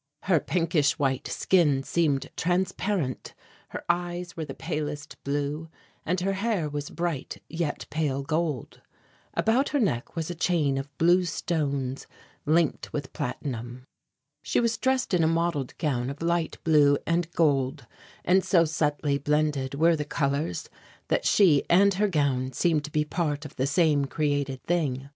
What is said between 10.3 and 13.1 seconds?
a chain of blue stones linked